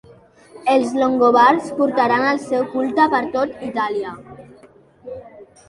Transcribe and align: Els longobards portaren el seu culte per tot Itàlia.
Els 0.75 0.95
longobards 1.01 1.67
portaren 1.81 2.25
el 2.31 2.41
seu 2.47 2.65
culte 2.73 3.07
per 3.13 3.21
tot 3.39 3.63
Itàlia. 3.71 4.17